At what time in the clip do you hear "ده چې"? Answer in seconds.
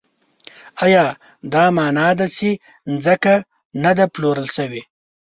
2.19-2.49